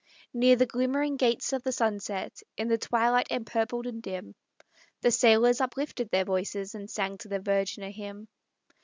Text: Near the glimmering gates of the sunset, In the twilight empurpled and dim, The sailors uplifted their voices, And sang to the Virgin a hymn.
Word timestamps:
Near 0.33 0.55
the 0.55 0.65
glimmering 0.65 1.15
gates 1.15 1.53
of 1.53 1.61
the 1.61 1.71
sunset, 1.71 2.41
In 2.57 2.69
the 2.69 2.79
twilight 2.79 3.27
empurpled 3.29 3.85
and 3.85 4.01
dim, 4.01 4.33
The 5.01 5.11
sailors 5.11 5.61
uplifted 5.61 6.09
their 6.09 6.25
voices, 6.25 6.73
And 6.73 6.89
sang 6.89 7.19
to 7.19 7.27
the 7.27 7.37
Virgin 7.39 7.83
a 7.83 7.91
hymn. 7.91 8.27